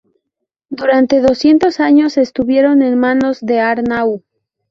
[0.71, 4.23] Durante doscientos años estuvieron en manos de Arnau.